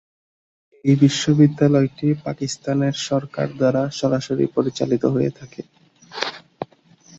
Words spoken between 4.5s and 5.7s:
পরিচালিত হয়ে থাকে।